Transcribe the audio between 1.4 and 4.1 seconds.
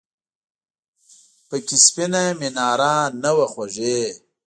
پکې سپینه میناره نه وه خوږې!